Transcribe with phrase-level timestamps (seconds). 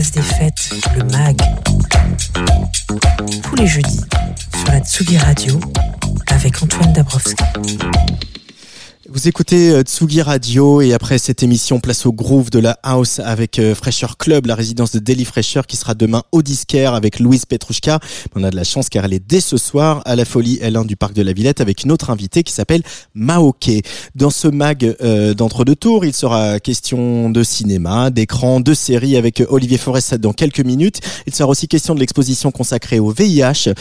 [0.00, 1.36] Des fêtes, le MAG.
[3.42, 4.00] Tous les jeudis
[4.56, 5.60] sur la Tsugi Radio
[6.28, 7.34] avec Antoine Dabrowski.
[9.12, 13.18] Vous écoutez euh, Tsugi Radio et après cette émission, place au groove de la house
[13.18, 17.18] avec euh, Fresher Club, la résidence de Daily Fresher qui sera demain au disquaire avec
[17.18, 17.98] Louise Petrouchka.
[18.36, 20.86] On a de la chance car elle est dès ce soir à la Folie L1
[20.86, 22.82] du Parc de la Villette avec une autre invitée qui s'appelle
[23.14, 23.82] Maoke.
[24.14, 29.42] Dans ce mag euh, d'entre-deux tours, il sera question de cinéma, d'écran, de séries avec
[29.48, 31.00] Olivier Forest dans quelques minutes.
[31.26, 33.72] Il sera aussi question de l'exposition consacrée au VIH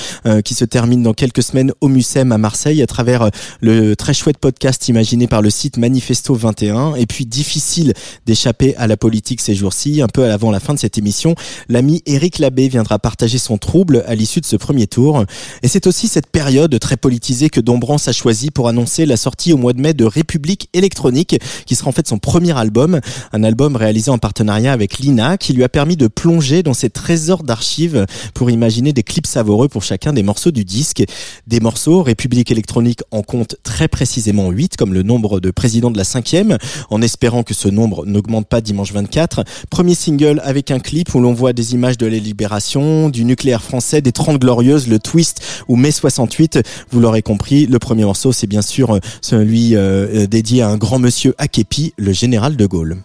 [0.43, 3.30] qui se termine dans quelques semaines au Mucem à Marseille à travers
[3.61, 4.89] le très chouette podcast
[5.28, 7.94] par le site Manifesto 21 et puis difficile
[8.25, 10.02] d'échapper à la politique ces jours-ci.
[10.02, 11.36] Un peu avant la fin de cette émission,
[11.67, 15.26] l'ami Éric Labbé viendra partager son trouble à l'issue de ce premier tour.
[15.64, 19.53] Et c'est aussi cette période très politisée que Dombrance a choisi pour annoncer la sortie
[19.53, 23.00] au mois de mai de République électronique, qui sera en fait son premier album,
[23.33, 26.89] un album réalisé en partenariat avec Lina, qui lui a permis de plonger dans ses
[26.89, 31.04] trésors d'archives pour imaginer des clips savoureux pour chacun des morceaux du disque.
[31.48, 35.97] Des morceaux, République électronique en compte très précisément 8, comme le nombre de présidents de
[35.97, 36.58] la cinquième,
[36.89, 39.44] en espérant que ce nombre n'augmente pas dimanche 24.
[39.69, 43.61] Premier single avec un clip où l'on voit des images de la libération, du nucléaire
[43.61, 46.59] français, des 30 glorieuses, le twist ou mai 68.
[46.92, 50.77] Vous l'aurez compris, le premier morceau, c'est bien sûr euh, celui euh, dédié à un
[50.77, 52.97] grand monsieur Akepi, le général de Gaulle.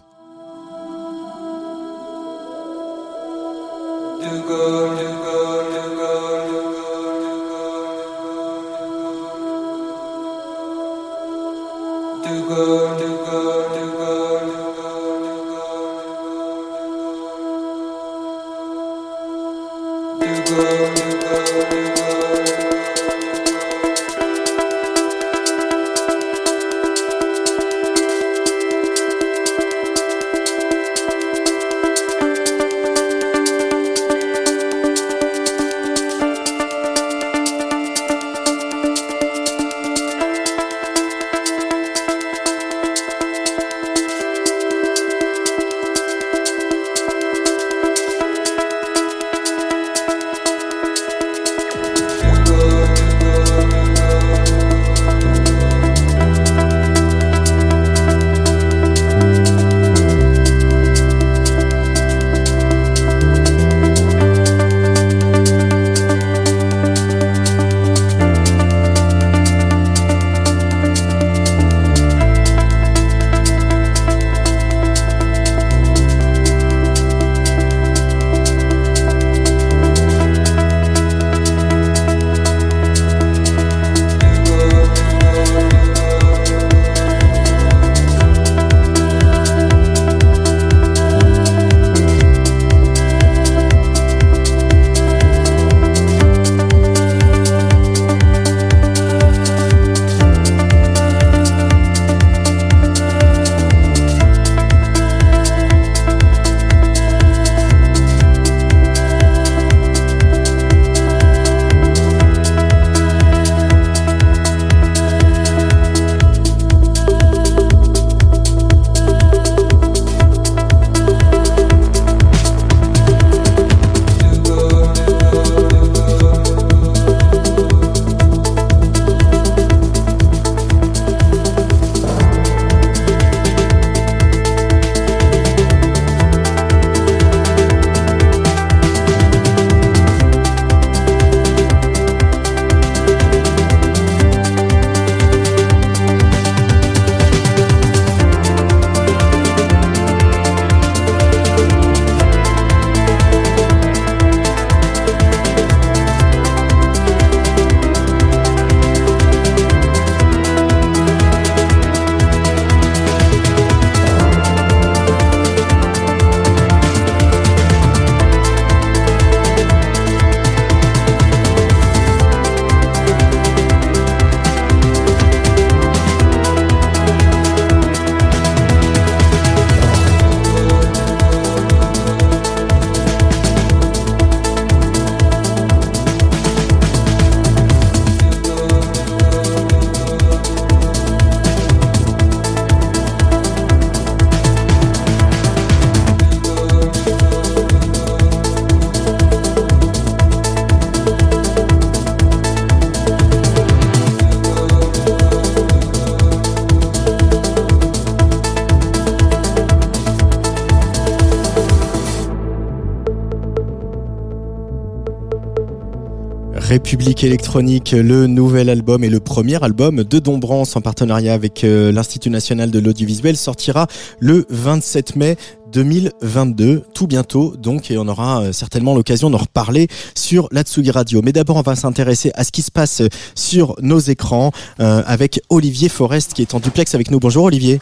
[216.65, 221.91] République électronique, le nouvel album et le premier album de Dombrance en partenariat avec euh,
[221.91, 223.85] l'Institut national de l'audiovisuel sortira
[224.19, 225.37] le 27 mai
[225.71, 230.89] 2022, tout bientôt donc, et on aura euh, certainement l'occasion d'en reparler sur la Tsugi
[230.89, 231.21] Radio.
[231.23, 233.03] Mais d'abord, on va s'intéresser à ce qui se passe
[233.35, 237.19] sur nos écrans euh, avec Olivier Forest qui est en duplex avec nous.
[237.19, 237.79] Bonjour Olivier.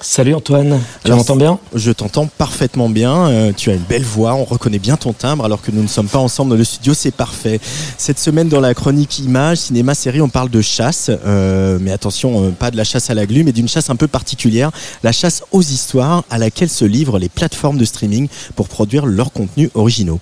[0.00, 1.58] Salut Antoine, tu m'entends bien?
[1.74, 5.44] Je t'entends parfaitement bien, euh, tu as une belle voix, on reconnaît bien ton timbre
[5.44, 7.60] alors que nous ne sommes pas ensemble dans le studio, c'est parfait.
[7.98, 12.44] Cette semaine dans la chronique image, cinéma, série, on parle de chasse, euh, mais attention,
[12.44, 14.70] euh, pas de la chasse à la glu, mais d'une chasse un peu particulière,
[15.02, 19.32] la chasse aux histoires à laquelle se livrent les plateformes de streaming pour produire leurs
[19.32, 20.20] contenus originaux.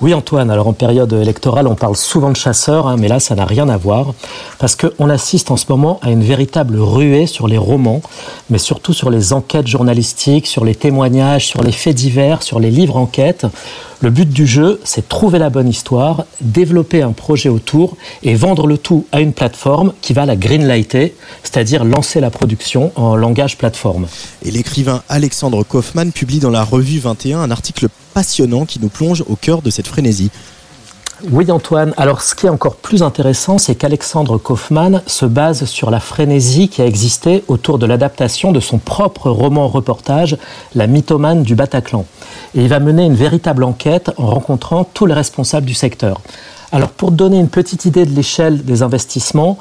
[0.00, 3.34] Oui Antoine, alors en période électorale, on parle souvent de chasseurs, hein, mais là, ça
[3.34, 4.12] n'a rien à voir,
[4.58, 8.02] parce qu'on assiste en ce moment à une véritable ruée sur les romans,
[8.50, 12.70] mais surtout sur les enquêtes journalistiques, sur les témoignages, sur les faits divers, sur les
[12.70, 13.46] livres enquêtes.
[14.04, 18.66] Le but du jeu, c'est trouver la bonne histoire, développer un projet autour et vendre
[18.66, 23.56] le tout à une plateforme qui va la greenlighter, c'est-à-dire lancer la production en langage
[23.56, 24.06] plateforme.
[24.42, 29.24] Et l'écrivain Alexandre Kaufmann publie dans la revue 21 un article passionnant qui nous plonge
[29.26, 30.30] au cœur de cette frénésie.
[31.22, 35.90] Oui Antoine, alors ce qui est encore plus intéressant, c'est qu'Alexandre Kaufmann se base sur
[35.90, 40.36] la frénésie qui a existé autour de l'adaptation de son propre roman-reportage,
[40.74, 42.04] La mythomane du Bataclan.
[42.56, 46.20] Et il va mener une véritable enquête en rencontrant tous les responsables du secteur.
[46.72, 49.56] Alors pour donner une petite idée de l'échelle des investissements,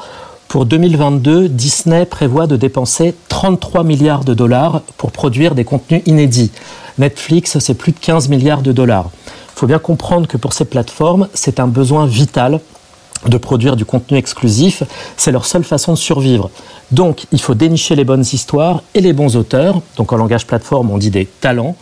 [0.48, 6.52] pour 2022, Disney prévoit de dépenser 33 milliards de dollars pour produire des contenus inédits.
[6.98, 9.10] Netflix, c'est plus de 15 milliards de dollars.
[9.56, 12.60] Il faut bien comprendre que pour ces plateformes, c'est un besoin vital
[13.28, 14.84] de produire du contenu exclusif,
[15.18, 16.50] c'est leur seule façon de survivre.
[16.92, 19.82] Donc, il faut dénicher les bonnes histoires et les bons auteurs.
[19.98, 21.76] Donc, en langage plateforme, on dit des talents.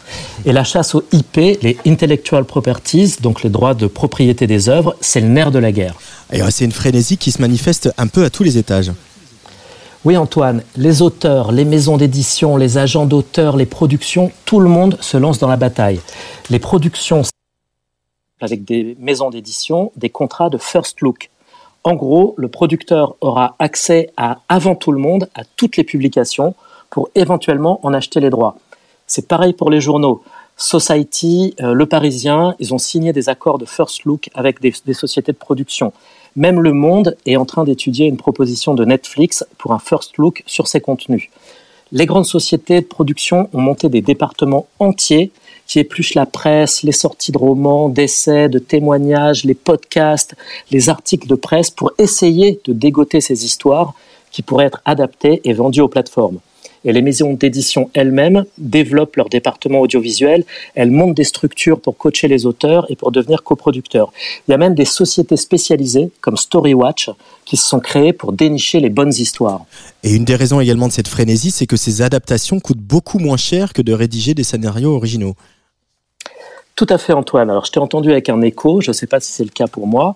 [0.45, 4.95] Et la chasse aux IP, les intellectual properties, donc les droits de propriété des œuvres,
[5.01, 5.95] c'est le nerf de la guerre.
[6.31, 8.91] Et c'est une frénésie qui se manifeste un peu à tous les étages.
[10.03, 14.97] Oui Antoine, les auteurs, les maisons d'édition, les agents d'auteurs, les productions, tout le monde
[14.99, 15.99] se lance dans la bataille.
[16.49, 17.21] Les productions
[18.41, 21.29] avec des maisons d'édition, des contrats de first look.
[21.83, 26.53] En gros, le producteur aura accès à, avant tout le monde, à toutes les publications
[26.89, 28.57] pour éventuellement en acheter les droits.
[29.07, 30.21] C'est pareil pour les journaux.
[30.57, 34.93] Society, euh, Le Parisien, ils ont signé des accords de first look avec des, des
[34.93, 35.91] sociétés de production.
[36.35, 40.43] Même Le Monde est en train d'étudier une proposition de Netflix pour un first look
[40.45, 41.29] sur ses contenus.
[41.91, 45.31] Les grandes sociétés de production ont monté des départements entiers
[45.71, 50.35] qui épluchent la presse, les sorties de romans, d'essais, de témoignages, les podcasts,
[50.69, 53.93] les articles de presse pour essayer de dégoter ces histoires
[54.33, 56.39] qui pourraient être adaptées et vendues aux plateformes.
[56.83, 60.43] Et les maisons d'édition elles-mêmes développent leur département audiovisuel,
[60.75, 64.11] elles montent des structures pour coacher les auteurs et pour devenir coproducteurs.
[64.49, 67.11] Il y a même des sociétés spécialisées comme Storywatch
[67.45, 69.63] qui se sont créées pour dénicher les bonnes histoires.
[70.03, 73.37] Et une des raisons également de cette frénésie, c'est que ces adaptations coûtent beaucoup moins
[73.37, 75.35] cher que de rédiger des scénarios originaux.
[76.75, 77.49] Tout à fait, Antoine.
[77.49, 78.81] Alors, je t'ai entendu avec un écho.
[78.81, 80.15] Je ne sais pas si c'est le cas pour moi.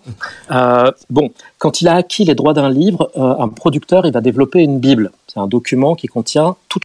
[0.52, 4.22] Euh, bon, quand il a acquis les droits d'un livre, euh, un producteur, il va
[4.22, 5.12] développer une bible.
[5.28, 6.84] C'est un document qui contient toute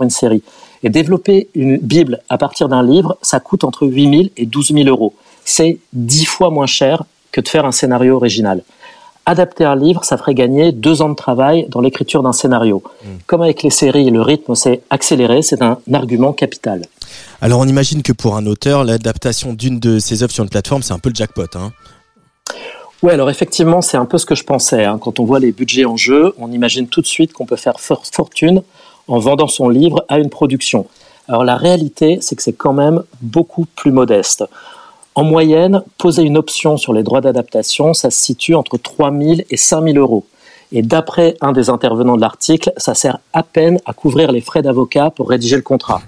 [0.00, 0.42] une série.
[0.82, 4.72] Et développer une bible à partir d'un livre, ça coûte entre 8 000 et 12
[4.72, 5.14] 000 euros.
[5.44, 8.62] C'est dix fois moins cher que de faire un scénario original.
[9.24, 12.82] Adapter un livre, ça ferait gagner deux ans de travail dans l'écriture d'un scénario.
[12.84, 13.08] Mmh.
[13.26, 16.82] Comme avec les séries, le rythme s'est accéléré, c'est un argument capital.
[17.42, 20.82] Alors on imagine que pour un auteur, l'adaptation d'une de ses œuvres sur une plateforme,
[20.82, 21.44] c'est un peu le jackpot.
[21.54, 21.72] Hein
[23.02, 24.84] oui, alors effectivement, c'est un peu ce que je pensais.
[24.84, 24.98] Hein.
[24.98, 27.78] Quand on voit les budgets en jeu, on imagine tout de suite qu'on peut faire
[27.78, 28.62] fortune
[29.06, 30.86] en vendant son livre à une production.
[31.28, 34.44] Alors la réalité, c'est que c'est quand même beaucoup plus modeste.
[35.14, 39.34] En moyenne, poser une option sur les droits d'adaptation, ça se situe entre 3 000
[39.50, 40.24] et 5 000 euros.
[40.72, 44.62] Et d'après un des intervenants de l'article, ça sert à peine à couvrir les frais
[44.62, 46.00] d'avocat pour rédiger le contrat.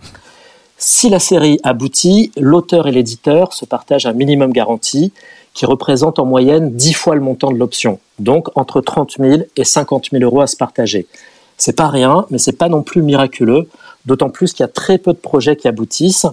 [0.81, 5.13] Si la série aboutit, l'auteur et l'éditeur se partagent un minimum garanti
[5.53, 9.65] qui représente en moyenne 10 fois le montant de l'option, donc entre 30 000 et
[9.65, 11.09] 50 000 euros à se partager.
[11.57, 13.69] C'est pas rien, mais c'est pas non plus miraculeux,
[14.07, 16.27] d'autant plus qu'il y a très peu de projets qui aboutissent.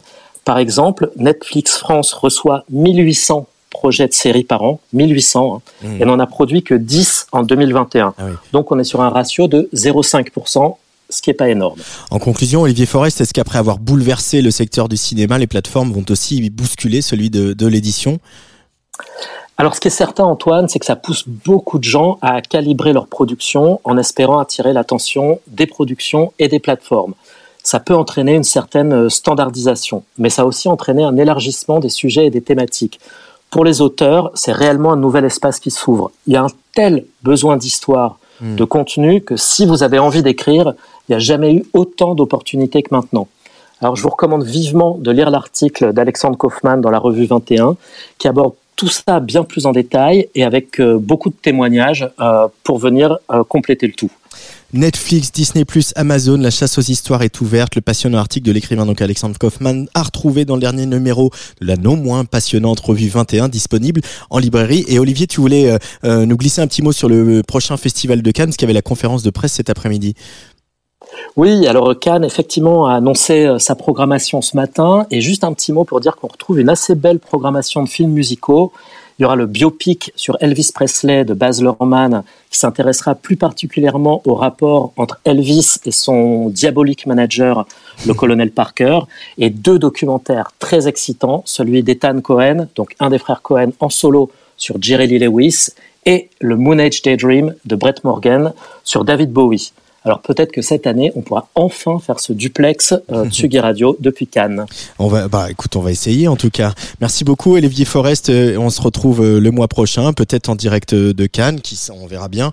[0.43, 6.01] Par exemple, Netflix France reçoit 1800 projets de séries par an, 1800, hein, mmh.
[6.03, 8.13] et n'en a produit que 10 en 2021.
[8.15, 8.23] Ah
[8.53, 10.75] donc on est sur un ratio de 0,5%
[11.09, 11.79] ce qui n'est pas énorme.
[12.11, 16.05] En conclusion, Olivier Forest, est-ce qu'après avoir bouleversé le secteur du cinéma, les plateformes vont
[16.09, 18.19] aussi bousculer celui de, l'édition?
[19.57, 22.91] Alors, ce qui est certain, Antoine, c'est que ça pousse beaucoup de gens à calibrer
[22.91, 27.13] leur production en espérant attirer l'attention des productions et des plateformes.
[27.63, 32.27] Ça peut entraîner une certaine standardisation, mais ça a aussi entraîné un élargissement des sujets
[32.27, 32.99] et des thématiques.
[33.51, 36.11] pour les auteurs, c'est réellement un nouvel espace qui s'ouvre.
[36.27, 38.55] Il y a un tel besoin d'histoire, hmm.
[38.55, 40.73] de contenu, que si vous avez envie d'écrire,
[41.07, 43.27] il n'y a jamais eu autant d'opportunités que maintenant.
[43.81, 47.75] Alors je vous recommande vivement de lire l'article d'Alexandre Kaufmann dans la revue 21,
[48.17, 52.47] qui aborde tout ça bien plus en détail et avec euh, beaucoup de témoignages euh,
[52.63, 54.11] pour venir euh, compléter le tout.
[54.75, 55.65] Netflix, Disney+,
[55.95, 57.75] Amazon, la chasse aux histoires est ouverte.
[57.75, 61.67] Le passionnant article de l'écrivain donc Alexandre Kaufman a retrouvé dans le dernier numéro de
[61.67, 64.85] la non moins passionnante revue 21 disponible en librairie.
[64.87, 68.51] Et Olivier, tu voulais nous glisser un petit mot sur le prochain festival de Cannes,
[68.59, 70.13] y avait la conférence de presse cet après-midi.
[71.35, 75.73] Oui, alors Cannes effectivement a annoncé euh, sa programmation ce matin et juste un petit
[75.73, 78.71] mot pour dire qu'on retrouve une assez belle programmation de films musicaux.
[79.17, 84.21] Il y aura le biopic sur Elvis Presley de Baz Luhrmann qui s'intéressera plus particulièrement
[84.25, 87.65] au rapport entre Elvis et son diabolique manager,
[88.05, 88.99] le colonel Parker,
[89.37, 94.31] et deux documentaires très excitants, celui d'Ethan Cohen, donc un des frères Cohen en solo
[94.57, 95.69] sur Jerry Lee Lewis,
[96.05, 98.53] et le Moon Age Daydream de Brett Morgan
[98.83, 99.71] sur David Bowie.
[100.05, 104.27] Alors peut-être que cette année, on pourra enfin faire ce duplex euh, Tsugi Radio depuis
[104.27, 104.65] Cannes.
[104.99, 106.73] On va, bah écoute, on va essayer en tout cas.
[107.01, 108.29] Merci beaucoup Olivier Forest.
[108.29, 112.05] Euh, on se retrouve euh, le mois prochain, peut-être en direct de Cannes, qui on
[112.05, 112.51] verra bien.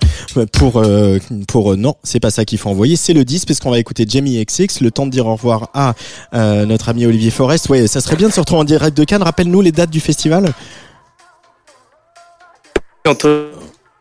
[0.52, 0.82] Pour
[1.46, 4.06] pour non, c'est pas ça qu'il faut envoyer, c'est le 10 parce qu'on va écouter
[4.08, 4.80] Jamie XX.
[4.80, 5.94] Le temps de dire au revoir à
[6.32, 7.68] notre ami Olivier Forest.
[7.68, 9.22] Ouais, ça serait bien de se retrouver en direct de Cannes.
[9.22, 10.52] Rappelle-nous les dates du festival.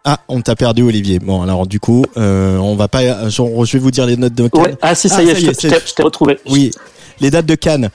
[0.03, 1.20] Ah, on t'a perdu Olivier.
[1.20, 3.29] Bon, alors du coup, euh, on va pas.
[3.29, 4.77] je vais vous dire les notes de Cannes.
[4.81, 6.39] Ah si, ça y est, ah, je t'ai retrouvé.
[6.50, 6.72] Oui,
[7.20, 7.89] les dates de Cannes.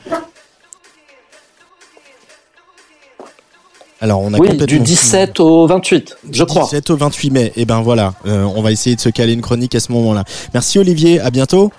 [4.00, 6.64] Alors on a oui, du 17 au 28, je crois.
[6.64, 7.46] 17 au 28 mai.
[7.46, 9.90] Et eh ben voilà, euh, on va essayer de se caler une chronique à ce
[9.92, 10.24] moment-là.
[10.52, 11.72] Merci Olivier, à bientôt.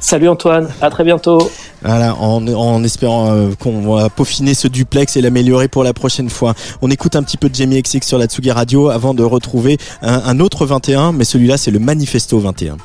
[0.00, 1.50] Salut Antoine, à très bientôt.
[1.82, 6.54] Voilà, en, espérant euh, qu'on va peaufiner ce duplex et l'améliorer pour la prochaine fois.
[6.82, 9.78] On écoute un petit peu de Jamie XX sur la Tsugi Radio avant de retrouver
[10.02, 12.76] un, un autre 21, mais celui-là c'est le Manifesto 21.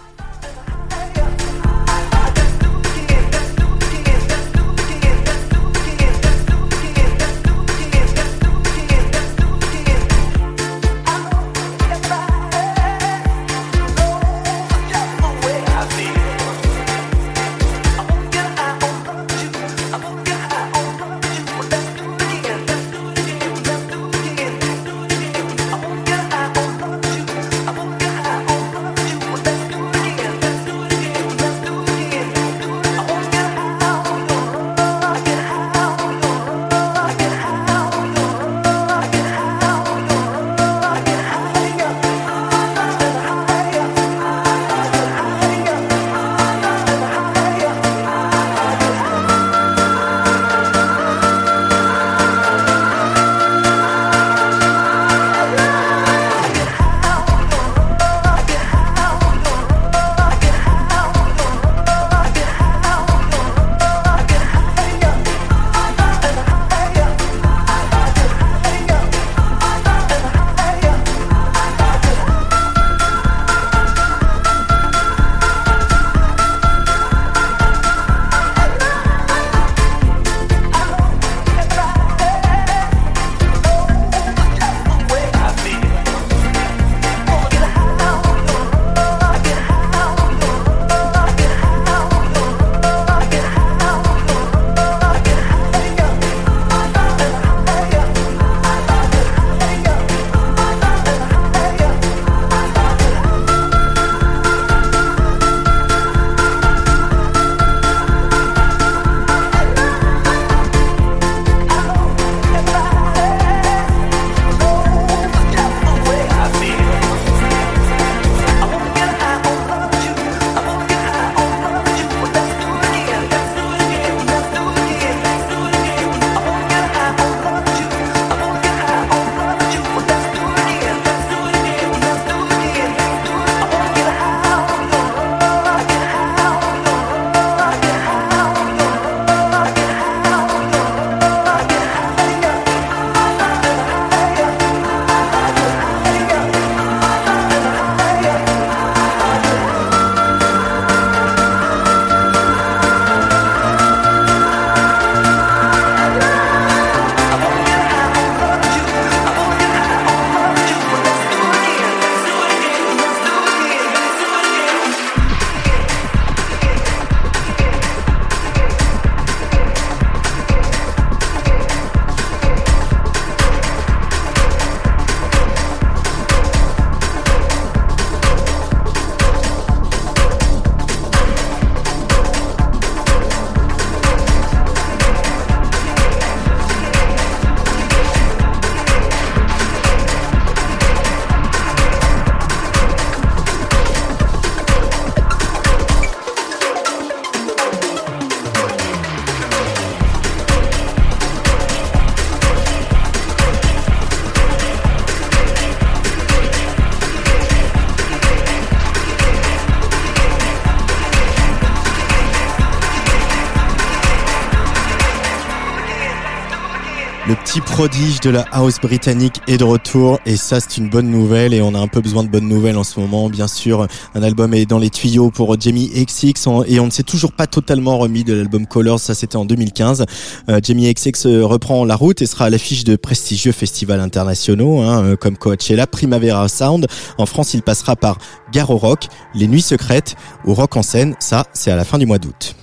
[217.84, 221.62] Prodige de la house britannique est de retour et ça c'est une bonne nouvelle et
[221.62, 223.30] on a un peu besoin de bonnes nouvelles en ce moment.
[223.30, 227.04] Bien sûr, un album est dans les tuyaux pour Jamie XX et on ne s'est
[227.04, 230.06] toujours pas totalement remis de l'album Colors, ça c'était en 2015.
[230.48, 234.80] Euh, Jamie XX euh, reprend la route et sera à l'affiche de prestigieux festivals internationaux
[234.80, 236.88] hein, euh, comme Coachella, Primavera Sound.
[237.18, 238.18] En France, il passera par
[238.54, 242.06] Garo Rock, Les Nuits Secrètes ou Rock en scène, ça c'est à la fin du
[242.06, 242.56] mois d'août.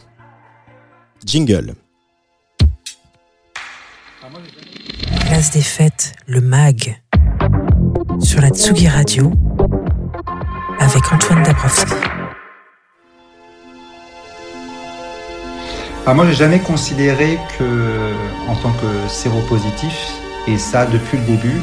[1.26, 1.74] Jingle.
[5.30, 7.00] Place des fêtes, le MAG.
[8.18, 9.30] Sur la Tsugi Radio.
[10.80, 11.94] Avec Antoine Dabrowski.
[16.05, 18.12] Ah, moi, j'ai jamais considéré que,
[18.48, 19.94] en tant que séropositif,
[20.48, 21.61] et ça depuis le début,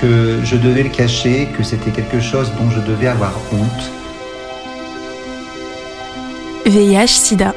[0.00, 3.92] que je devais le cacher, que c'était quelque chose dont je devais avoir honte.
[6.66, 7.54] VIH-Sida.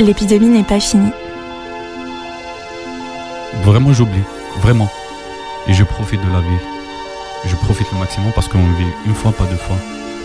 [0.00, 1.12] L'épidémie n'est pas finie.
[3.72, 4.20] Vraiment, j'oublie.
[4.60, 4.90] Vraiment.
[5.66, 6.62] Et je profite de la vie.
[7.46, 9.78] Je profite le maximum parce qu'on vit une fois, pas deux fois.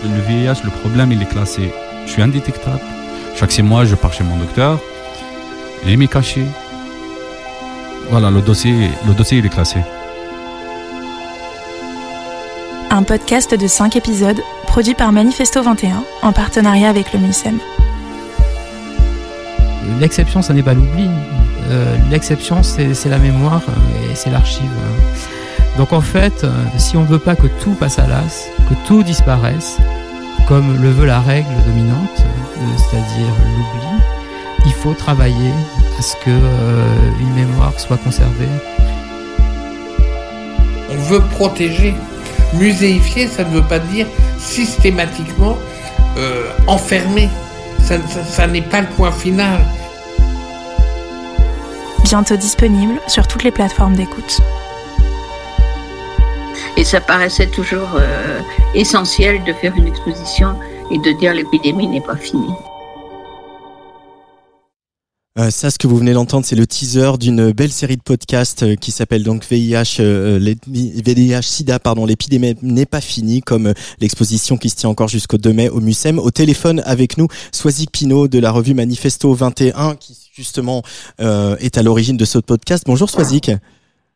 [0.04, 1.72] Le VIH, le problème, il est classé.
[2.04, 2.82] Je suis indétectable.
[3.36, 4.78] Chaque six mois, je pars chez mon docteur.
[5.86, 6.44] J'ai mis caché.
[8.10, 9.80] Voilà, le dossier, le dossier, il est classé.
[12.90, 17.58] Un podcast de 5 épisodes produit par Manifesto 21 en partenariat avec le MUSEM.
[20.00, 21.08] L'exception, ça n'est pas l'oubli.
[21.70, 24.70] Euh, L'exception, c'est la mémoire euh, et c'est l'archive.
[25.76, 28.74] Donc en fait, euh, si on ne veut pas que tout passe à l'as, que
[28.86, 29.78] tout disparaisse,
[30.46, 32.24] comme le veut la règle dominante,
[32.76, 34.02] c'est-à-dire l'oubli,
[34.66, 35.52] il faut travailler
[35.98, 36.30] à ce que
[37.20, 38.48] une mémoire soit conservée.
[40.90, 41.94] On veut protéger.
[42.54, 44.06] Muséifier, ça ne veut pas dire
[44.38, 45.58] systématiquement
[46.66, 47.28] enfermer.
[47.80, 49.60] Ça n'est pas le point final.
[52.04, 54.40] Bientôt disponible sur toutes les plateformes d'écoute.
[56.76, 58.40] Et ça paraissait toujours euh,
[58.74, 60.58] essentiel de faire une exposition
[60.90, 62.54] et de dire l'épidémie n'est pas finie.
[65.38, 68.64] Euh, ça, ce que vous venez d'entendre, c'est le teaser d'une belle série de podcasts
[68.64, 73.74] euh, qui s'appelle donc VIH, euh, VIH SIDA, pardon, l'épidémie n'est pas finie, comme euh,
[74.00, 76.18] l'exposition qui se tient encore jusqu'au 2 mai au MUSEM.
[76.18, 80.82] Au téléphone avec nous, Swazik Pinot de la revue Manifesto 21, qui justement
[81.20, 82.82] euh, est à l'origine de ce podcast.
[82.86, 83.52] Bonjour Swazik.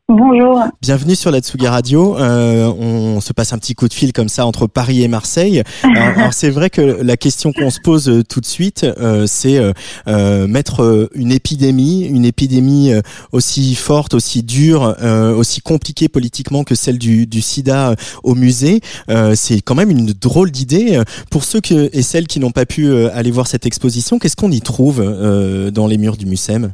[0.09, 0.61] Bonjour.
[0.81, 2.17] Bienvenue sur la Tsugi Radio.
[2.17, 5.63] Euh, on se passe un petit coup de fil comme ça entre Paris et Marseille.
[5.83, 9.25] Alors, alors, c'est vrai que la question qu'on se pose euh, tout de suite, euh,
[9.27, 9.61] c'est
[10.07, 12.91] euh, mettre une épidémie, une épidémie
[13.31, 18.81] aussi forte, aussi dure, euh, aussi compliquée politiquement que celle du, du SIDA au musée.
[19.09, 21.01] Euh, c'est quand même une drôle d'idée.
[21.31, 24.51] Pour ceux que, et celles qui n'ont pas pu aller voir cette exposition, qu'est-ce qu'on
[24.51, 26.73] y trouve euh, dans les murs du MUSEM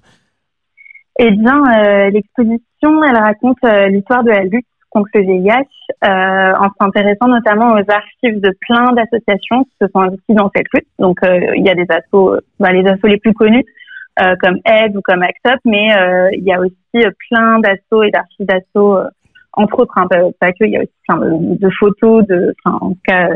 [1.18, 5.52] Eh bien, euh, l'exposition, elle raconte euh, l'histoire de la lutte contre le VIH
[6.04, 10.68] euh, en s'intéressant notamment aux archives de plein d'associations qui se sont investies dans cette
[10.74, 10.88] lutte.
[10.98, 13.66] Donc, euh, il y a des assos, euh, bah, les assos les plus connus
[14.22, 18.04] euh, comme Aide ou comme ACT UP, mais euh, il y a aussi plein d'assos
[18.04, 19.08] et d'archives d'assos, euh,
[19.54, 22.54] entre autres, hein, pas, pas que, il y a aussi plein de, de photos, de,
[22.64, 23.30] enfin, en tout cas,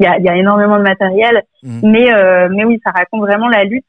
[0.00, 1.42] il y a, il y a énormément de matériel.
[1.82, 3.84] Mais, euh, mais oui, ça raconte vraiment la lutte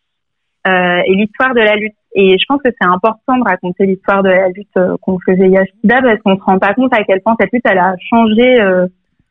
[0.68, 1.96] euh, et l'histoire de la lutte.
[2.18, 5.36] Et je pense que c'est important de raconter l'histoire de la lutte euh, contre le
[5.36, 8.62] VIH/SIDA parce qu'on se rend pas compte à quel point cette lutte elle a changé
[8.62, 8.88] euh,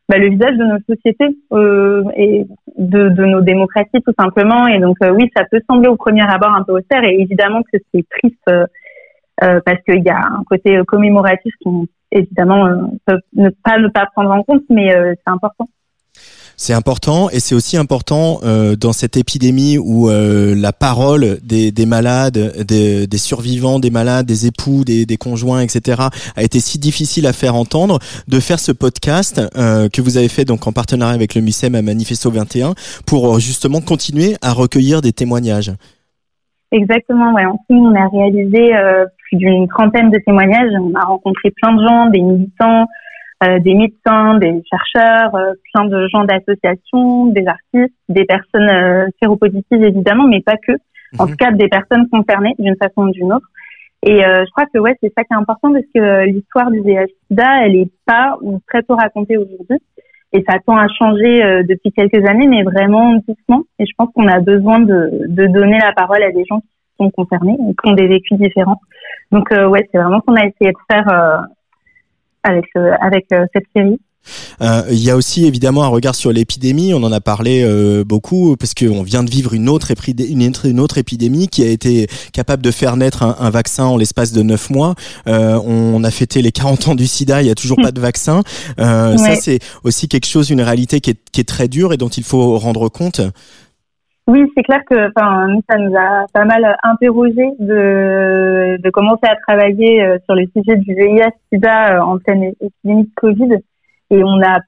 [0.07, 4.67] bah, le visage de nos sociétés euh, et de, de nos démocraties tout simplement.
[4.67, 7.63] Et donc euh, oui, ça peut sembler au premier abord un peu austère et évidemment
[7.63, 8.67] que c'est triste euh,
[9.43, 11.71] euh, parce qu'il y a un côté commémoratif qui
[12.13, 15.69] évidemment peut ne pas ne pas prendre en compte, mais c'est important.
[16.57, 21.73] C'est important et c'est aussi important euh, dans cette épidémie où euh, la parole des,
[21.73, 26.03] des malades, des, des survivants, des malades, des époux, des, des conjoints, etc.
[26.37, 30.29] a été si difficile à faire entendre, de faire ce podcast euh, que vous avez
[30.29, 32.75] fait donc en partenariat avec le MUSEM à Manifesto 21
[33.07, 35.73] pour euh, justement continuer à recueillir des témoignages.
[36.73, 37.45] Exactement, ouais.
[37.45, 40.73] En tout, on a réalisé euh, plus d'une trentaine de témoignages.
[40.81, 42.87] On a rencontré plein de gens, des militants,
[43.43, 49.07] euh, des médecins, des chercheurs, euh, plein de gens d'associations, des artistes, des personnes euh,
[49.21, 50.73] séropositives évidemment, mais pas que.
[51.19, 53.47] En tout cas, des personnes concernées d'une façon ou d'une autre.
[54.07, 56.71] Et euh, je crois que ouais, c'est ça qui est important parce que euh, l'histoire
[56.71, 59.79] du VIH/SIDA, elle est pas ou très peu racontée aujourd'hui.
[60.33, 63.63] Et ça tend à changer euh, depuis quelques années, mais vraiment doucement.
[63.79, 66.67] Et je pense qu'on a besoin de, de donner la parole à des gens qui
[66.99, 68.81] sont concernés et qui ont des vécus différents.
[69.31, 71.39] Donc euh, ouais, c'est vraiment ce qu'on a essayé de faire euh,
[72.45, 73.99] avec euh, avec euh, cette série.
[74.63, 76.95] Euh, il y a aussi évidemment un regard sur l'épidémie.
[76.95, 80.81] On en a parlé euh, beaucoup parce qu'on vient de vivre une autre, une, une
[80.81, 84.43] autre épidémie qui a été capable de faire naître un, un vaccin en l'espace de
[84.43, 84.95] neuf mois.
[85.27, 87.43] Euh, on a fêté les 40 ans du SIDA.
[87.43, 88.43] Il y a toujours pas de vaccin.
[88.79, 91.97] Euh, Ça, c'est aussi quelque chose, une réalité qui est, qui est très dure et
[91.97, 93.21] dont il faut rendre compte.
[94.27, 99.37] Oui, c'est clair que enfin ça nous a pas mal interrogé de de commencer à
[99.37, 103.59] travailler euh, sur le sujet du VIH/SIDA en pleine épidémie de Covid
[104.11, 104.61] et on a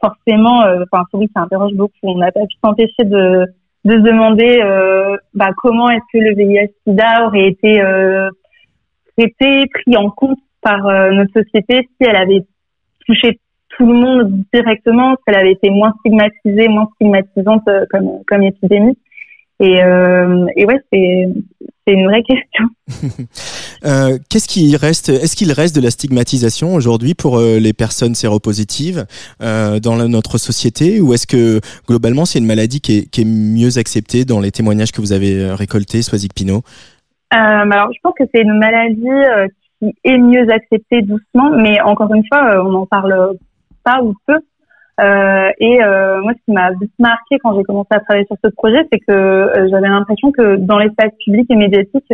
[0.00, 1.94] forcément, euh, enfin oui, ça interroge beaucoup.
[2.02, 3.46] On n'a pas pu s'empêcher de,
[3.84, 8.28] de se demander euh, bah, comment est-ce que le VIH/SIDA aurait été euh,
[9.16, 12.44] traité, pris en compte par euh, notre société si elle avait
[13.06, 13.38] touché
[13.76, 18.96] tout le monde directement, si elle avait été moins stigmatisée, moins stigmatisante comme, comme épidémie.
[19.60, 21.28] Et, euh, et ouais, c'est
[21.86, 22.64] c'est une vraie question.
[23.84, 28.14] euh, Qu'est-ce qui reste Est-ce qu'il reste de la stigmatisation aujourd'hui pour euh, les personnes
[28.14, 29.06] séropositives
[29.42, 33.22] euh, dans la, notre société, ou est-ce que globalement c'est une maladie qui est, qui
[33.22, 36.62] est, mieux acceptée dans les témoignages que vous avez euh, récoltés, Soisic Pinot
[37.30, 42.24] Alors, je pense que c'est une maladie qui est mieux acceptée doucement, mais encore une
[42.32, 43.36] fois, on n'en parle
[43.84, 44.40] pas ou peu.
[45.00, 48.50] Euh, et euh, moi, ce qui m'a marqué quand j'ai commencé à travailler sur ce
[48.50, 52.12] projet, c'est que euh, j'avais l'impression que dans l'espace public et médiatique,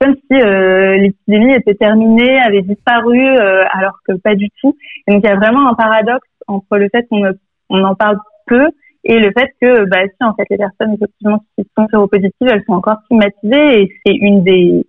[0.00, 4.76] comme si euh, l'épidémie était terminée, avait disparu, alors que pas du tout.
[5.06, 7.32] Et donc il y a vraiment un paradoxe entre le fait qu'on
[7.70, 8.68] on en parle peu
[9.04, 12.64] et le fait que, bah si en fait les personnes effectivement qui sont séropositives, elles
[12.66, 14.86] sont encore stigmatisées et c'est une des,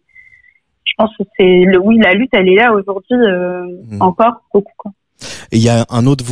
[0.85, 4.01] je pense que c'est le oui la lutte, elle est là aujourd'hui mmh.
[4.01, 4.73] encore beaucoup.
[4.77, 4.91] Quoi.
[5.51, 6.23] Et il y a un autre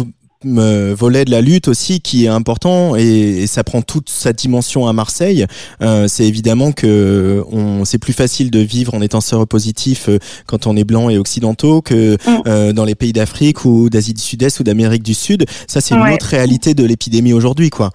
[0.43, 4.87] volet de la lutte aussi qui est important et, et ça prend toute sa dimension
[4.87, 5.45] à Marseille.
[5.81, 10.65] Euh, c'est évidemment que on, c'est plus facile de vivre en étant séropositif euh, quand
[10.65, 12.41] on est blanc et occidentaux que mm.
[12.47, 15.43] euh, dans les pays d'Afrique ou d'Asie du Sud-Est ou d'Amérique du Sud.
[15.67, 16.07] Ça, c'est ouais.
[16.07, 17.89] une autre réalité de l'épidémie aujourd'hui, quoi.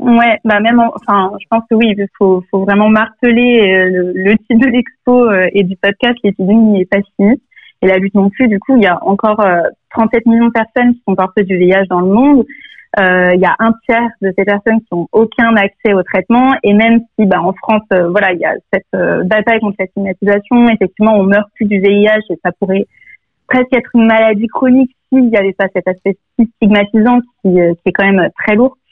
[0.00, 4.12] Ouais, bah même, enfin, je pense que oui, il faut, faut vraiment marteler euh, le,
[4.14, 6.18] le titre de l'expo euh, et du podcast.
[6.24, 7.40] L'épidémie n'est pas finie
[7.84, 8.48] et la lutte non plus.
[8.48, 9.44] Du coup, il y a encore
[9.90, 12.44] 37 millions de personnes qui sont porteuses du VIH dans le monde.
[12.98, 16.54] Euh, il y a un tiers de ces personnes qui n'ont aucun accès au traitement
[16.62, 19.74] et même si bah, en France euh, voilà il y a cette euh, bataille contre
[19.80, 22.86] la stigmatisation effectivement on meurt plus du VIH et ça pourrait
[23.48, 26.16] presque être une maladie chronique s'il n'y avait pas cet aspect
[26.56, 28.83] stigmatisant qui, euh, est quand même très lourd euh,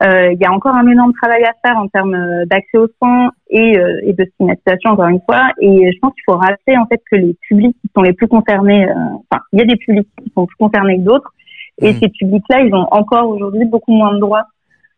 [0.00, 3.76] il y a encore un énorme travail à faire en termes d'accès au soins et,
[4.02, 7.16] et, de stigmatisation encore une fois et je pense qu'il faut rappeler en fait que
[7.16, 10.46] les publics qui sont les plus concernés enfin il y a des publics qui sont
[10.46, 11.32] plus concernés que d'autres
[11.80, 11.96] et mmh.
[12.00, 14.44] ces publics-là, ils ont encore aujourd'hui beaucoup moins de droits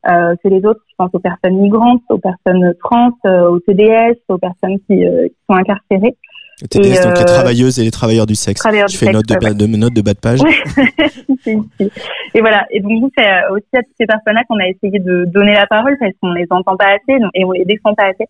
[0.08, 0.80] euh, que les autres.
[0.88, 5.28] Je pense aux personnes migrantes, aux personnes trans, euh, aux TDS, aux personnes qui, euh,
[5.28, 6.16] qui sont incarcérées.
[6.68, 8.60] TDS, et, donc les travailleuses et les travailleurs du sexe.
[8.60, 9.54] Travailleurs Je fais sexe, note, de, ouais.
[9.54, 10.40] de, note de bas de page.
[11.46, 12.66] et voilà.
[12.70, 15.66] Et donc, nous, c'est aussi à toutes ces personnes-là qu'on a essayé de donner la
[15.66, 18.26] parole parce qu'on les entend pas assez et on les défend pas assez.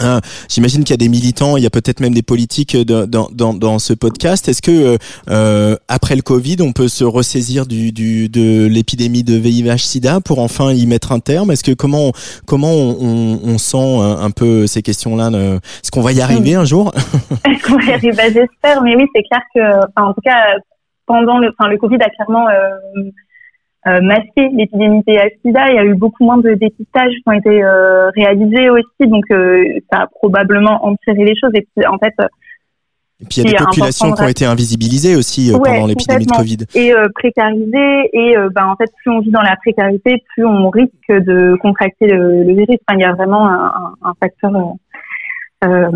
[0.00, 3.28] Ah, J'imagine qu'il y a des militants, il y a peut-être même des politiques dans,
[3.32, 4.48] dans, dans ce podcast.
[4.48, 9.36] Est-ce que euh, après le Covid, on peut se ressaisir du, du de l'épidémie de
[9.36, 11.50] VIH/SIDA pour enfin y mettre un terme?
[11.50, 12.12] Est-ce que comment
[12.46, 16.92] comment on, on, sent un peu ces questions-là Est-ce qu'on va y arriver un jour?
[17.44, 18.12] Est-ce qu'on va y arriver?
[18.12, 20.58] Bah, J'espère, mais oui, c'est clair que, en tout cas,
[21.08, 22.52] pendant le, enfin, le Covid a clairement euh,
[22.96, 23.10] euh,
[24.00, 25.68] masquer l'épidémie VIH/SIDA.
[25.70, 29.24] Il y a eu beaucoup moins de dépistages qui ont été euh, réalisés aussi, donc
[29.30, 31.52] euh, ça a probablement empiré les choses.
[31.54, 32.14] Et puis en fait.
[33.20, 36.26] Et puis il y a des populations qui ont été invisibilisées aussi ouais, pendant l'épidémie
[36.26, 36.58] de Covid.
[36.74, 38.10] Et euh, précarisées.
[38.12, 42.06] Et ben en fait, plus on vit dans la précarité, plus on risque de contracter
[42.06, 42.78] le, le virus.
[42.86, 44.52] Enfin, il y a vraiment un, un facteur
[45.64, 45.90] euh,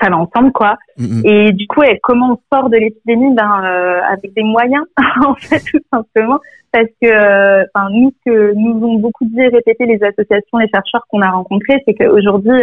[0.00, 0.76] ça va ensemble quoi.
[1.24, 3.34] Et du coup, comment on sort de l'épidémie?
[3.34, 4.84] Ben euh, avec des moyens
[5.26, 6.38] en fait tout simplement
[6.72, 10.68] parce que enfin nous ce que nous ont beaucoup dit et répété les associations, les
[10.68, 12.62] chercheurs qu'on a rencontrés, c'est qu'aujourd'hui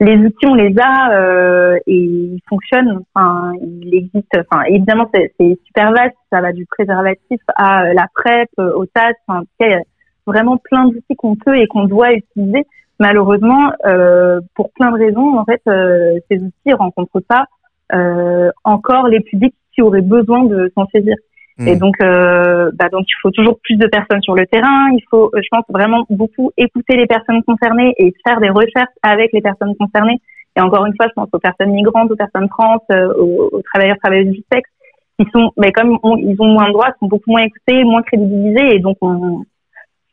[0.00, 3.00] les outils on les a euh, et ils fonctionnent.
[3.14, 4.36] Enfin, il existe.
[4.50, 6.16] Enfin, évidemment c'est super vaste.
[6.32, 9.12] Ça va du préservatif à la PrEP, au TAS.
[9.26, 9.80] Enfin, il y a
[10.26, 12.66] vraiment plein d'outils qu'on peut et qu'on doit utiliser
[13.00, 17.46] malheureusement, euh, pour plein de raisons, en fait, euh, ces outils rencontrent pas
[17.92, 21.16] euh, encore les publics qui auraient besoin de s'en saisir.
[21.58, 21.68] Mmh.
[21.68, 24.90] Et donc, bah, donc, il faut toujours plus de personnes sur le terrain.
[24.92, 29.32] Il faut, je pense, vraiment beaucoup écouter les personnes concernées et faire des recherches avec
[29.32, 30.20] les personnes concernées.
[30.56, 32.78] Et encore une fois, je pense aux personnes migrantes, aux personnes trans,
[33.18, 34.70] aux, aux travailleurs, travailleuses du sexe,
[35.18, 38.02] qui sont, mais comme on, ils ont moins de droits, sont beaucoup moins écoutés, moins
[38.02, 39.44] crédibilisés, et donc on,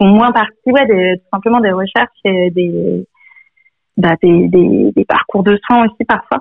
[0.05, 3.07] moins partie ouais, des, tout simplement des recherches et des,
[3.97, 6.39] bah, des, des, des, parcours de soins aussi parfois.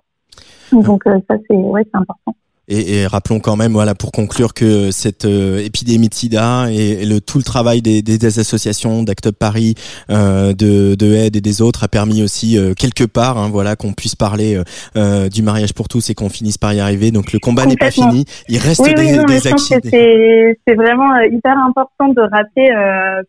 [0.73, 2.35] Donc euh, ça c'est ouais, c'est important.
[2.69, 7.05] Et, et, rappelons quand même, voilà, pour conclure, que cette euh, épidémie de SIDA et,
[7.07, 9.75] le tout le travail des, des, des associations, d'Act Up Paris,
[10.11, 13.77] euh, de, de Aide et des autres a permis aussi euh, quelque part, hein, voilà,
[13.77, 14.61] qu'on puisse parler
[14.97, 17.13] euh, du mariage pour tous et qu'on finisse par y arriver.
[17.13, 21.21] Donc le combat n'est pas fini, il reste oui, des, oui, non, des C'est vraiment
[21.21, 22.69] hyper important de rappeler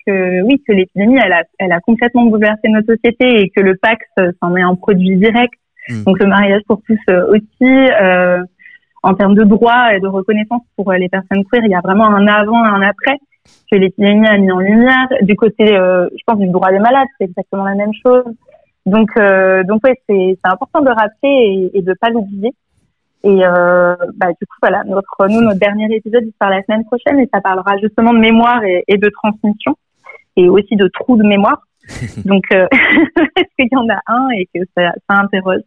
[0.06, 3.76] que oui, que l'épidémie, elle a, elle a complètement bouleversé notre société et que le
[3.76, 4.04] Pax
[4.41, 5.54] s'en est un produit direct.
[5.89, 6.04] Mmh.
[6.04, 7.00] Donc le mariage pour tous
[7.32, 7.71] aussi
[9.03, 11.81] en termes de droits et de reconnaissance pour euh, les personnes queer, il y a
[11.81, 13.17] vraiment un avant et un après
[13.71, 15.07] que l'épidémie a mis en lumière.
[15.21, 18.25] Du côté, euh, je pense, du droit des malades, c'est exactement la même chose.
[18.86, 22.53] Donc, euh, donc ouais, c'est important de rappeler et, et de pas l'oublier.
[23.23, 26.86] Et euh, bah, du coup, voilà, notre, nous, notre dernier épisode, il sera la semaine
[26.86, 29.75] prochaine et ça parlera justement de mémoire et, et de transmission
[30.38, 31.62] et aussi de trous de mémoire.
[32.25, 35.62] Donc, euh, est-ce qu'il y en a un et que ça, ça interroge?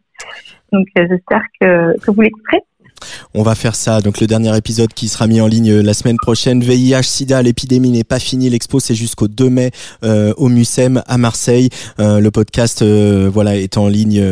[0.71, 2.61] Donc, j'espère que, que vous l'écouterez.
[3.33, 4.01] On va faire ça.
[4.01, 6.63] Donc le dernier épisode qui sera mis en ligne euh, la semaine prochaine.
[6.63, 8.49] VIH, SIDA, l'épidémie n'est pas finie.
[8.49, 9.71] L'expo c'est jusqu'au 2 mai
[10.03, 11.69] euh, au Mucem à Marseille.
[11.99, 14.23] Euh, le podcast voilà est en ligne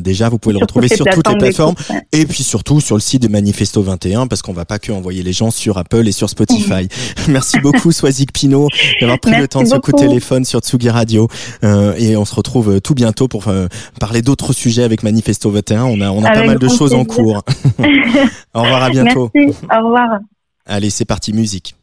[0.00, 0.28] déjà.
[0.28, 1.74] Vous pouvez le retrouver sur toutes les plateformes
[2.12, 5.22] et puis surtout sur le site de Manifesto 21 parce qu'on va pas que envoyer
[5.22, 6.88] les gens sur Apple et sur Spotify.
[7.28, 8.68] Merci beaucoup Swazik Pino
[9.00, 11.28] d'avoir pris le temps de ce coup de téléphone sur Tsugi Radio
[11.62, 13.52] et on se retrouve tout bientôt pour
[14.00, 15.84] parler d'autres sujets avec Manifesto 21.
[15.84, 17.42] On a on a pas mal de choses en cours.
[18.54, 19.30] Au revoir, à bientôt.
[19.34, 20.18] Merci, au revoir.
[20.66, 21.74] Allez, c'est parti, musique.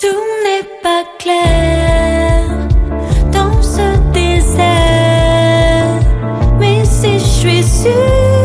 [0.00, 0.06] Tout
[0.44, 2.68] n'est pas clair
[3.32, 6.00] dans ce désert,
[6.58, 8.35] mais si je suis sûre,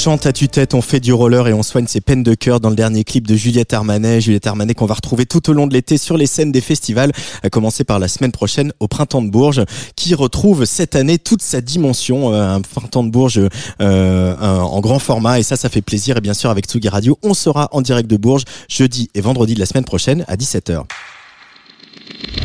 [0.00, 2.70] chante à tue-tête, on fait du roller et on soigne ses peines de cœur dans
[2.70, 4.22] le dernier clip de Juliette Armanet.
[4.22, 7.12] Juliette Armanet qu'on va retrouver tout au long de l'été sur les scènes des festivals,
[7.42, 9.62] à commencer par la semaine prochaine au Printemps de Bourges,
[9.96, 13.42] qui retrouve cette année toute sa dimension, euh, un Printemps de Bourges
[13.82, 16.16] euh, en grand format et ça, ça fait plaisir.
[16.16, 19.52] Et bien sûr, avec Tsugi Radio, on sera en direct de Bourges jeudi et vendredi
[19.52, 20.82] de la semaine prochaine à 17h.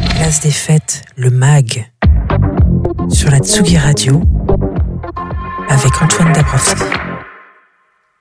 [0.09, 1.89] Place des fêtes, le MAG.
[3.09, 4.21] Sur la Tsugi Radio.
[5.69, 6.83] Avec Antoine Dabrowski.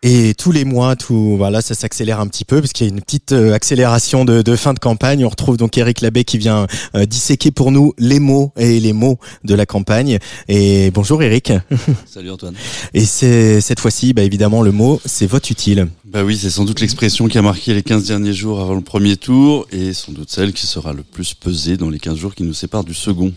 [0.06, 2.92] Et tous les mois, tout voilà, ça s'accélère un petit peu parce qu'il y a
[2.92, 5.24] une petite euh, accélération de, de fin de campagne.
[5.24, 8.92] On retrouve donc Eric Labbé qui vient euh, disséquer pour nous les mots et les
[8.92, 10.18] mots de la campagne.
[10.46, 11.54] Et bonjour Eric.
[12.06, 12.52] Salut Antoine.
[12.92, 15.88] Et c'est cette fois-ci, bah, évidemment, le mot, c'est vote utile.
[16.04, 18.82] Bah oui, c'est sans doute l'expression qui a marqué les 15 derniers jours avant le
[18.82, 22.34] premier tour et sans doute celle qui sera le plus pesée dans les 15 jours
[22.34, 23.32] qui nous séparent du second.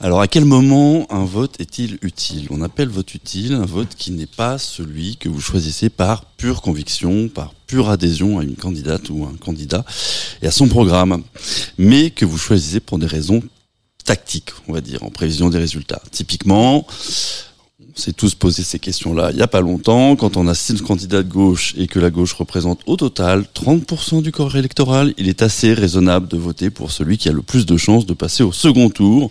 [0.00, 2.46] Alors à quel moment un vote est-il utile?
[2.50, 6.62] On appelle vote utile un vote qui n'est pas celui que vous choisissez par pure
[6.62, 9.84] conviction, par pure adhésion à une candidate ou un candidat
[10.40, 11.24] et à son programme,
[11.78, 13.42] mais que vous choisissez pour des raisons
[14.04, 16.00] tactiques, on va dire, en prévision des résultats.
[16.12, 16.86] Typiquement,
[17.98, 20.16] s'est tous posé ces questions-là il n'y a pas longtemps.
[20.16, 24.22] Quand on a six candidats de gauche et que la gauche représente au total 30%
[24.22, 27.66] du corps électoral, il est assez raisonnable de voter pour celui qui a le plus
[27.66, 29.30] de chances de passer au second tour,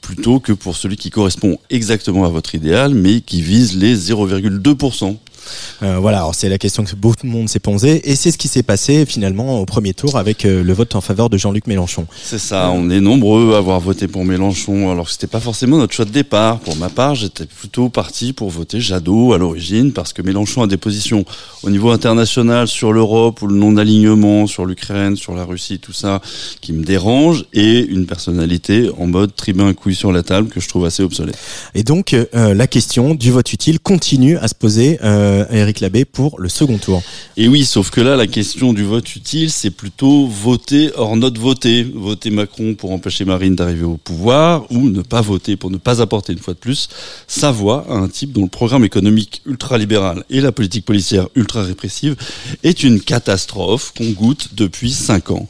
[0.00, 5.16] plutôt que pour celui qui correspond exactement à votre idéal, mais qui vise les 0,2%.
[5.82, 8.48] Euh, voilà, c'est la question que beaucoup de monde s'est posée et c'est ce qui
[8.48, 12.06] s'est passé finalement au premier tour avec euh, le vote en faveur de Jean-Luc Mélenchon.
[12.22, 15.78] C'est ça, on est nombreux à avoir voté pour Mélenchon, alors que c'était pas forcément
[15.78, 16.60] notre choix de départ.
[16.60, 20.66] Pour ma part, j'étais plutôt parti pour voter Jadot à l'origine, parce que Mélenchon a
[20.66, 21.24] des positions
[21.62, 26.20] au niveau international sur l'Europe ou le non-alignement, sur l'Ukraine, sur la Russie, tout ça,
[26.60, 30.68] qui me dérange, et une personnalité en mode tribun couille sur la table que je
[30.68, 31.38] trouve assez obsolète.
[31.74, 36.04] Et donc euh, la question du vote utile continue à se poser euh, Eric Labbé
[36.04, 37.02] pour le second tour.
[37.36, 41.32] Et oui, sauf que là, la question du vote utile, c'est plutôt voter hors not
[41.38, 41.82] voter.
[41.94, 46.00] Voter Macron pour empêcher Marine d'arriver au pouvoir ou ne pas voter pour ne pas
[46.00, 46.88] apporter une fois de plus
[47.26, 52.16] sa voix à un type dont le programme économique ultra-libéral et la politique policière ultra-répressive
[52.62, 55.46] est une catastrophe qu'on goûte depuis cinq ans.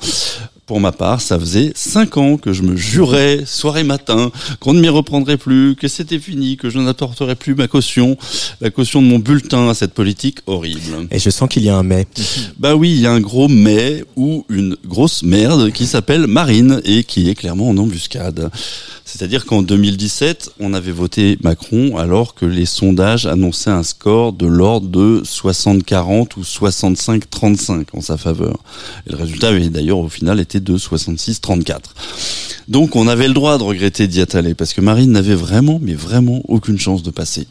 [0.66, 4.72] Pour ma part, ça faisait cinq ans que je me jurais, soir et matin, qu'on
[4.72, 8.16] ne m'y reprendrait plus, que c'était fini, que je n'apporterais plus ma caution,
[8.62, 11.06] la caution de mon bulletin à cette politique horrible.
[11.10, 12.06] Et je sens qu'il y a un mais.
[12.58, 16.80] Bah oui, il y a un gros mais ou une grosse merde qui s'appelle Marine
[16.84, 18.50] et qui est clairement en embuscade.
[19.04, 24.46] C'est-à-dire qu'en 2017, on avait voté Macron alors que les sondages annonçaient un score de
[24.46, 28.58] l'ordre de 60-40 ou 65-35 en sa faveur.
[29.06, 31.80] Et le résultat avait d'ailleurs au final été de 66-34.
[32.68, 35.94] Donc on avait le droit de regretter d'y allé parce que Marine n'avait vraiment, mais
[35.94, 37.46] vraiment aucune chance de passer.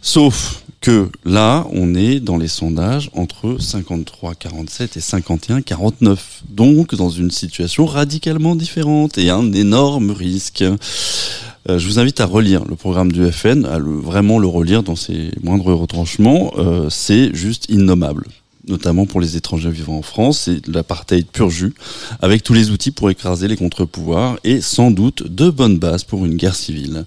[0.00, 6.18] Sauf que là, on est dans les sondages entre 53-47 et 51-49.
[6.48, 10.62] Donc, dans une situation radicalement différente et un énorme risque.
[10.62, 14.96] Euh, je vous invite à relire le programme du FN, à vraiment le relire dans
[14.96, 16.52] ses moindres retranchements.
[16.58, 18.26] Euh, c'est juste innommable
[18.68, 21.74] notamment pour les étrangers vivant en France, c'est l'apartheid pur jus,
[22.20, 26.24] avec tous les outils pour écraser les contre-pouvoirs et sans doute de bonnes bases pour
[26.24, 27.04] une guerre civile.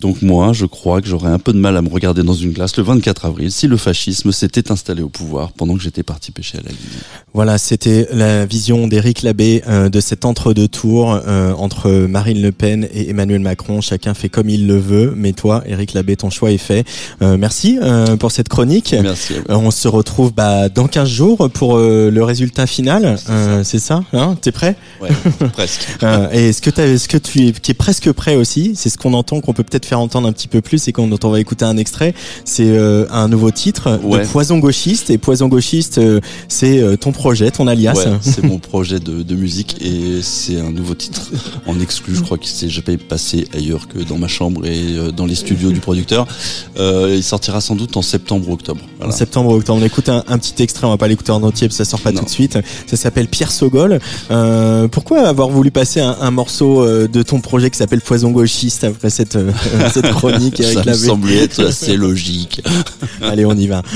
[0.00, 2.52] Donc moi, je crois que j'aurais un peu de mal à me regarder dans une
[2.52, 6.32] glace le 24 avril si le fascisme s'était installé au pouvoir pendant que j'étais parti
[6.32, 6.78] pêcher à la ligne.
[7.34, 12.50] Voilà, c'était la vision d'Éric Labbé euh, de cet entre-deux tours euh, entre Marine Le
[12.50, 13.80] Pen et Emmanuel Macron.
[13.82, 16.84] Chacun fait comme il le veut, mais toi, Éric Labbé, ton choix est fait.
[17.20, 18.94] Euh, merci euh, pour cette chronique.
[19.02, 19.34] Merci.
[19.34, 23.18] Euh, on se retrouve bah, dans 15 jours pour euh, le résultat final.
[23.28, 24.76] Euh, C'est ça, hein T'es prêt?
[25.00, 25.10] Ouais,
[25.52, 25.86] presque.
[26.02, 28.72] Euh, et est-ce que, est-ce que tu es, qui est presque prêt aussi?
[28.74, 31.08] C'est ce qu'on entend, qu'on peut peut-être faire entendre un petit peu plus et qu'on
[31.08, 32.14] dont on va écouter un extrait.
[32.44, 34.22] C'est euh, un nouveau titre Ouais.
[34.22, 35.10] de Poison gauchiste.
[35.10, 37.94] Et Poison gauchiste, euh, c'est euh, ton projet, ton alias.
[37.94, 41.22] Ouais, c'est mon projet de, de musique et c'est un nouveau titre
[41.66, 42.14] en exclu.
[42.14, 45.72] Je crois qu'il s'est jamais passé ailleurs que dans ma chambre et dans les studios
[45.72, 46.26] du producteur.
[46.78, 48.80] Euh, il sortira sans doute en septembre ou octobre.
[48.82, 49.12] En Voilà.
[49.12, 51.78] septembre, octobre, on écoute un, un petit extrait, on va pas l'écouter en entier parce
[51.78, 52.58] que ça sort pas tout de suite.
[52.86, 53.98] Ça s'appelle Pierre Sogol.
[54.30, 58.84] Euh, pourquoi avoir voulu passer un, un morceau de ton projet qui s'appelle Poison gauchiste
[58.84, 59.50] après cette, euh,
[59.92, 62.62] cette chronique avec Ça me la semblait être assez logique.
[63.22, 63.82] Allez, on y va.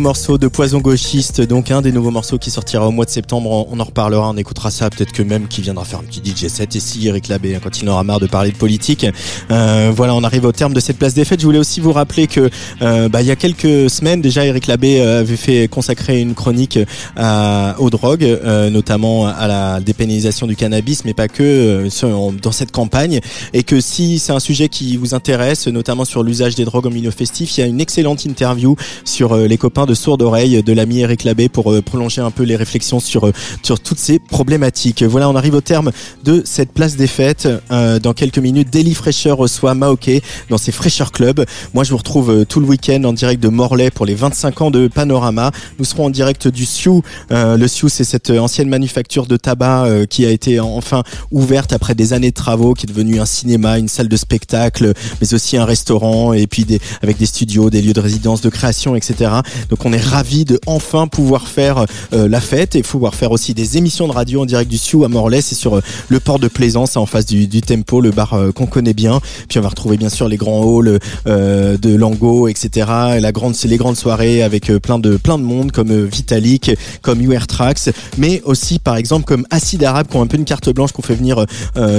[0.00, 3.10] nouveau morceau de Poison Gauchiste, donc un des nouveaux morceaux qui sortira au mois de
[3.10, 6.22] septembre, on, en reparlera, on écoutera ça, peut-être que même qui viendra faire un petit
[6.24, 9.06] DJ set ici, Eric Labbé, hein, quand il en aura marre de parler de politique.
[9.50, 11.40] Euh, voilà, on arrive au terme de cette place des fêtes.
[11.40, 12.48] Je voulais aussi vous rappeler que
[12.80, 16.34] euh, bah, il y a quelques semaines déjà, Eric Labbé euh, avait fait consacrer une
[16.34, 16.78] chronique
[17.16, 22.52] à, aux drogues, euh, notamment à la dépénalisation du cannabis, mais pas que euh, dans
[22.52, 23.20] cette campagne.
[23.52, 26.90] Et que si c'est un sujet qui vous intéresse, notamment sur l'usage des drogues en
[26.90, 30.62] milieu festif, il y a une excellente interview sur euh, les copains de Sourde Oreille
[30.62, 33.32] de l'ami Eric Labbé pour euh, prolonger un peu les réflexions sur euh,
[33.64, 35.02] sur toutes ces problématiques.
[35.02, 35.90] Voilà, on arrive au terme
[36.22, 37.48] de cette place des fêtes.
[37.72, 41.44] Euh, dans quelques minutes, Daily Fraîcheur reçoit Maoké dans ses Fraîcheur Club.
[41.74, 44.70] Moi, je vous retrouve tout le week-end en direct de Morlaix pour les 25 ans
[44.70, 45.50] de Panorama.
[45.80, 47.02] Nous serons en direct du Sioux.
[47.30, 52.12] Le Sioux, c'est cette ancienne manufacture de tabac qui a été enfin ouverte après des
[52.12, 55.64] années de travaux, qui est devenue un cinéma, une salle de spectacle, mais aussi un
[55.64, 59.30] restaurant et puis des, avec des studios, des lieux de résidence, de création, etc.
[59.68, 63.54] Donc on est ravis de enfin pouvoir faire euh, la fête et pouvoir faire aussi
[63.54, 65.40] des émissions de radio en direct du Sioux à Morlaix.
[65.40, 68.66] C'est sur euh, le port de Plaisance, en face du, Tempo, le bar euh, qu'on
[68.66, 69.20] connaît bien.
[69.48, 72.86] Puis on va retrouver bien sûr les grands halls de Lango, etc.
[73.16, 76.70] Et la grande, les grandes soirées avec plein de monde comme Vitalik,
[77.02, 80.44] comme UR Trax, mais aussi par exemple comme Acid Arabe qui ont un peu une
[80.44, 81.44] carte blanche qu'on fait venir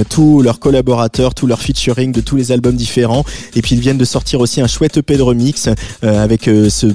[0.08, 3.24] tous leurs collaborateurs, tous leurs featuring de tous les albums différents.
[3.54, 5.68] Et puis ils viennent de sortir aussi un chouette EP de remix
[6.02, 6.88] avec ce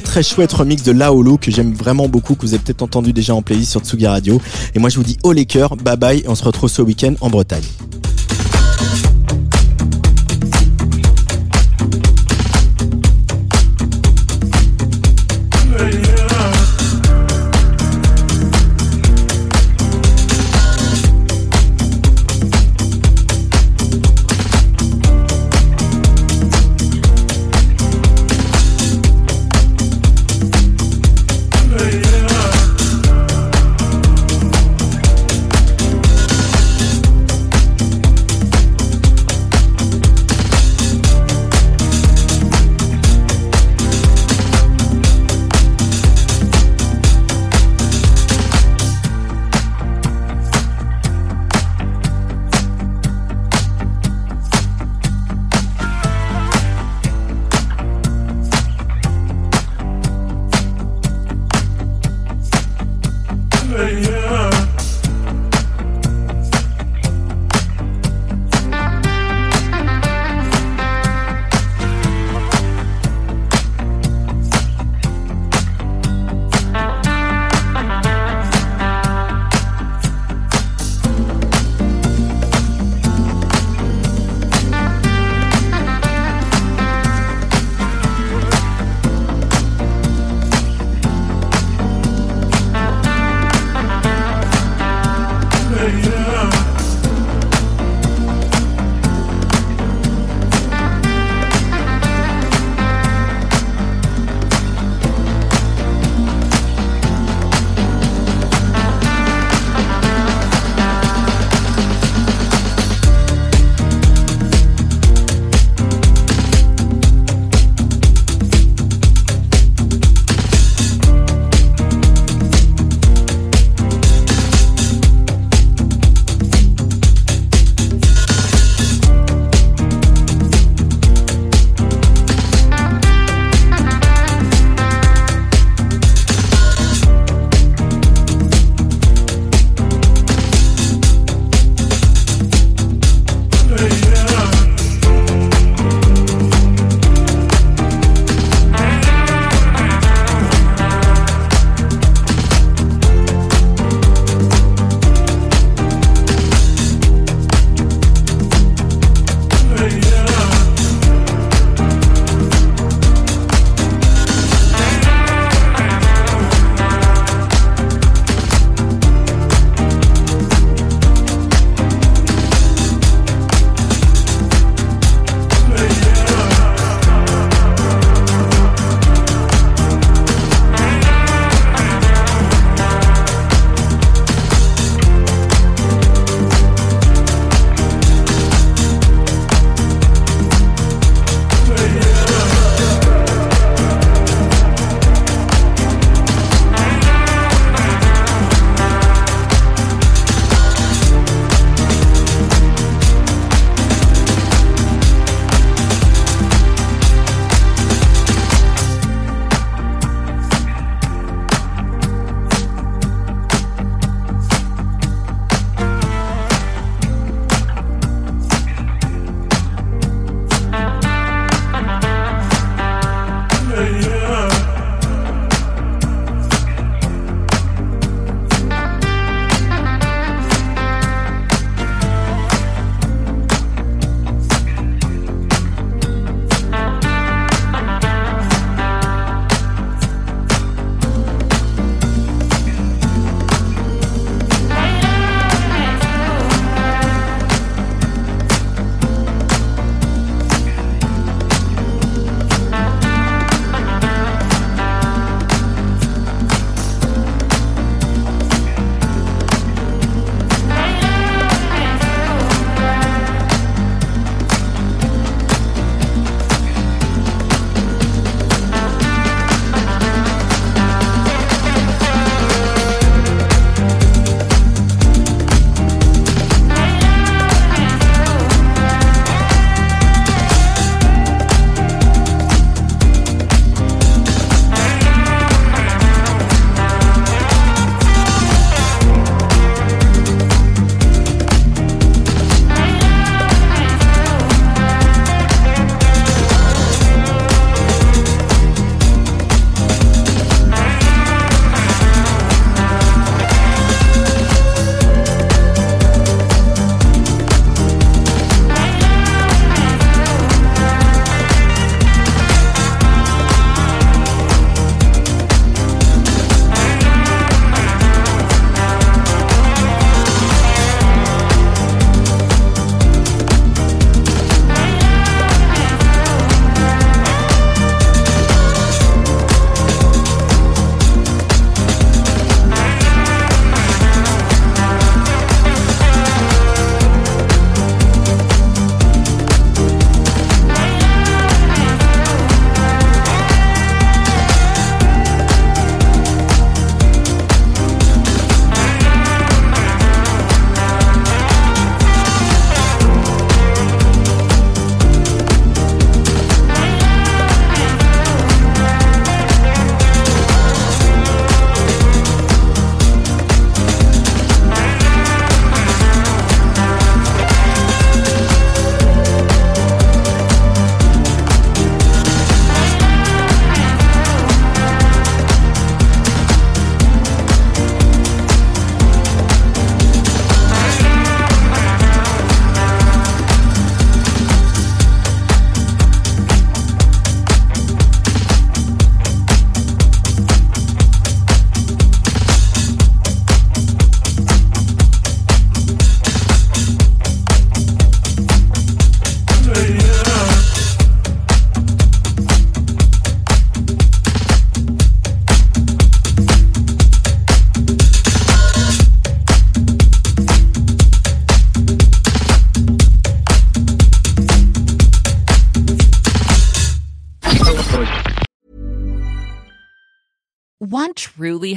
[0.00, 3.34] très chouette remix de Laolo que j'aime vraiment beaucoup, que vous avez peut-être entendu déjà
[3.34, 4.40] en playlist sur Tsugi Radio.
[4.74, 6.82] Et moi je vous dis haut les cœurs, bye bye, et on se retrouve ce
[6.82, 7.62] week-end en Bretagne.